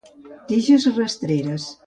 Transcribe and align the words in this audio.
Tiges 0.47 0.87
rastreres. 0.97 1.71